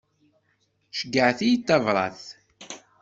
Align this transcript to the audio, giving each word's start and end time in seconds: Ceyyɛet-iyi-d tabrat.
Ceyyɛet-iyi-d 0.97 1.65
tabrat. 1.67 2.21